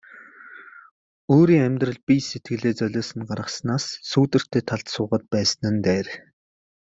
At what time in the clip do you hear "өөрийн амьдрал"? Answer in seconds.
1.33-1.99